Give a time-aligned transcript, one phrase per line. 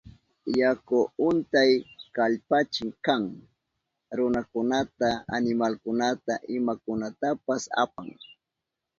[0.59, 3.23] Yaku untayka kallpachik kan,
[4.17, 8.07] runakunata, animalkunata, imakunatapas apan.